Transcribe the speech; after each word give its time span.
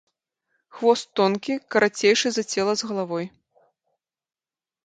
Хвост 0.77 1.07
тонкі, 1.19 1.53
карацейшы 1.75 2.27
за 2.39 2.43
цела 2.51 2.73
з 2.81 2.91
галавой. 2.93 3.25